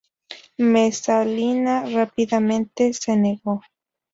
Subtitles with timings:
[0.57, 3.61] Mesalina rápidamente se negó.